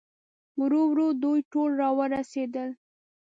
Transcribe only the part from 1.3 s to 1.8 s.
ټول